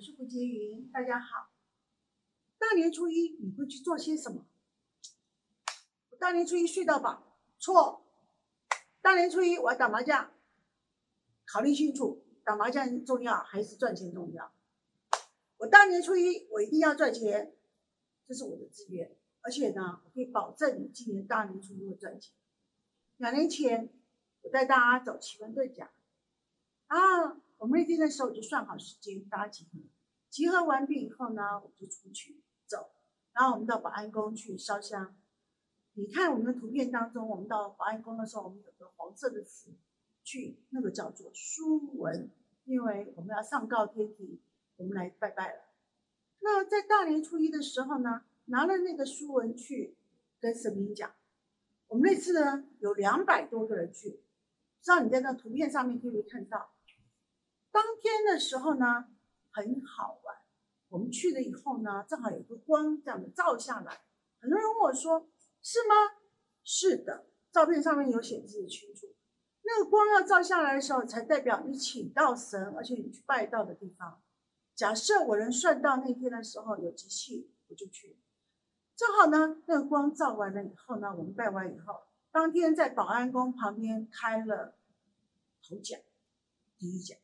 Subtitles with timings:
[0.00, 1.50] 我是胡洁云，大家好。
[2.56, 4.46] 大年初一你会去做些什么？
[6.08, 7.36] 我大年初一睡到饱？
[7.58, 8.02] 错。
[9.02, 10.32] 大年初一我要打麻将，
[11.44, 14.50] 考虑清楚，打麻将重要还是赚钱重要？
[15.58, 17.54] 我大年初一我一定要赚钱，
[18.26, 22.32] 这是我的志愿，而且呢，我可以保证今年大年初一会赚钱。
[23.18, 23.92] 两年前
[24.40, 25.90] 我带大家走奇门遁甲，
[26.86, 29.78] 啊，我们那天的时候就算好时间，大家集合，
[30.30, 32.88] 集合完毕以后呢，我就出去走，
[33.34, 35.14] 然后我们到保安宫去烧香。
[35.92, 39.74] 你看我们的图片当中，我们到保安宫的时候，我们有个黄色的词，
[40.24, 42.30] 去那个叫做书文，
[42.64, 44.40] 因为我们要上告天庭。
[44.76, 45.64] 我们来拜拜了。
[46.38, 49.98] 那在大年初一的时候呢，拿了那个书文去
[50.40, 51.12] 跟神明讲。
[51.88, 54.22] 我们那次呢有两百多个人去，
[54.80, 56.70] 知道你在那图片上面可以看到。
[57.70, 59.06] 当天的时候呢
[59.50, 60.36] 很好玩，
[60.88, 64.02] 我们去了以后呢，正好有个光这样的照下来，
[64.40, 65.30] 很多人问我说
[65.62, 65.94] ：“是吗？”
[66.62, 69.14] 是的，照片上面有显示清楚。
[69.62, 74.22] 那个光要照下来的时候，才代表你请到神，而且你去拜到的地方。
[74.74, 78.18] 假设我能算到那天的时候有机器，我就去。
[78.96, 84.78] 正好呢，那个光照完了以后呢，我们拜完以后，当天在保安宫旁边开了
[85.62, 86.00] 头奖，
[86.78, 87.18] 第一奖。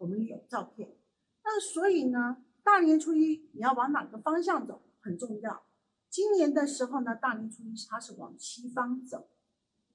[0.00, 0.96] 我们有照片。
[1.44, 5.64] 那所以呢，大年初一你要往哪个方向走很重要。
[6.08, 9.28] 今年的时候呢，大年初一它是往西方走。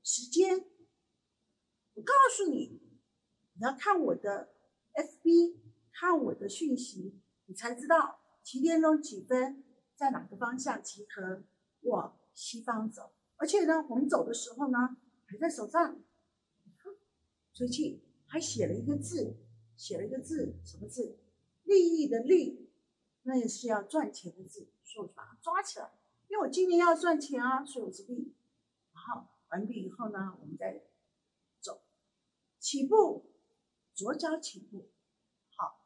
[0.04, 0.66] 时间，
[1.94, 2.82] 我告诉你，
[3.54, 4.54] 你要看我的
[4.94, 5.58] FB。
[5.98, 9.64] 看我的讯息，你才知道几点钟几分
[9.96, 11.42] 在哪个方向集合，
[11.84, 13.14] 往西方走。
[13.38, 15.98] 而且呢，我们走的时候呢，还在手上，
[17.54, 19.38] 吹气，还写了一个字，
[19.78, 21.18] 写了一个字，什么字？
[21.64, 22.70] 利益的利，
[23.24, 25.92] 那也是要赚钱的字，所以我就把它抓起来。
[26.28, 28.34] 因为我今年要赚钱啊，所以我是利。
[28.94, 30.84] 然后完毕以后呢，我们再
[31.60, 31.82] 走，
[32.60, 33.32] 起步，
[33.94, 34.90] 左脚起步。
[35.56, 35.82] 好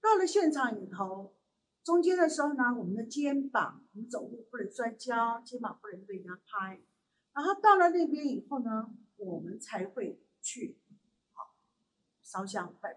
[0.00, 1.34] 到了现场里头，
[1.82, 6.80] 中间的时候呢，我们的肩膀，我们走路不能摔跤，肩膀不能被人家拍。
[7.32, 10.78] 然后到了那边以后呢，我们才会去
[11.32, 11.54] 好
[12.22, 12.95] 烧香拜。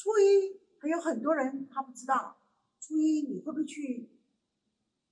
[0.00, 2.38] 初一还有很多人他不知道，
[2.80, 4.08] 初一你会不会去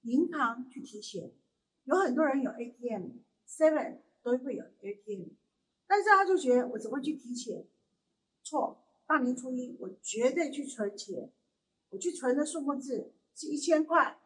[0.01, 1.31] 银行去提钱？
[1.85, 5.29] 有很多人有 ATM，Seven 都会有 ATM，
[5.87, 7.67] 但是他就觉得我怎么去提钱？
[8.43, 8.83] 错。
[9.07, 11.31] 大年初一，我绝对去存钱。
[11.91, 14.19] 我去存的数目字是一千块，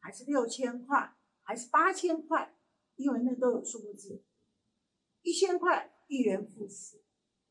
[0.00, 2.56] 还是六千块，还是八千块？
[2.96, 4.24] 因为那都有数目字。
[5.22, 7.02] 一千块一元复始，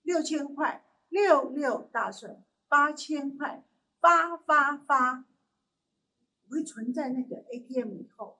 [0.01, 3.63] 六千块六六大顺，八千块
[3.99, 5.25] 发发发。
[6.45, 8.39] 我会存在那个 ATM 以后，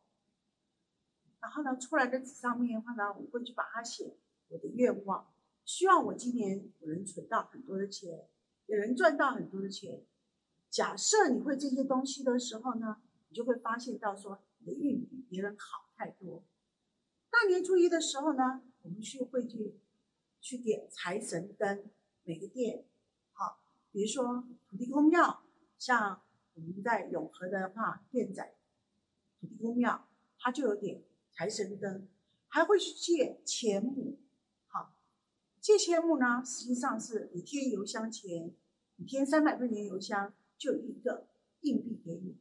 [1.42, 4.16] 然后呢，出来的纸上面的话呢，我会去把它写
[4.48, 5.30] 我的愿望，
[5.66, 8.28] 希望我今年我能存到很多的钱。
[8.68, 10.04] 有人赚到很多的钱。
[10.70, 16.44] 假设你会这些东西的时候呢，你就会发现到说你的运比别人好太多。
[17.30, 19.76] 大年初一的时候呢，我们去会去
[20.40, 21.90] 去点财神灯，
[22.24, 22.86] 每个店，
[23.92, 25.44] 比如说土地公庙，
[25.78, 26.22] 像
[26.54, 28.56] 我们在永和的话，店仔
[29.40, 32.08] 土地公庙，它就有点财神灯，
[32.48, 34.20] 还会去借钱母。
[35.60, 38.54] 借钱木呢，实际上是你添邮箱钱，
[38.96, 41.28] 你添三百块钱邮箱就一个
[41.62, 42.38] 硬币给你，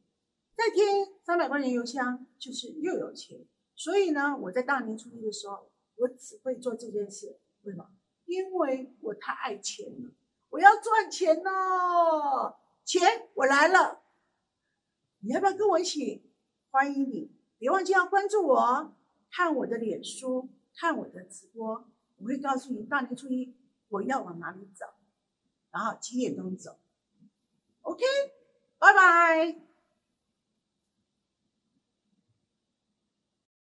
[0.55, 3.45] 再添三百块钱邮箱就是又有钱。
[3.75, 7.37] 所以呢，我在大年初一的时候，我只会做这件事。
[7.63, 7.91] 为什么？
[8.25, 10.11] 因为我太爱钱了，
[10.49, 14.01] 我要赚钱哦，钱我来了，
[15.19, 16.23] 你要不要跟我一起？
[16.71, 18.93] 欢迎你，别忘记要关注我，
[19.31, 21.85] 看我的脸书，看我的直播。
[22.17, 23.55] 我会告诉你，大年初一
[23.89, 24.85] 我要往哪里走，
[25.71, 26.77] 然后几点钟走。
[27.81, 28.03] OK，
[28.79, 29.66] 拜拜。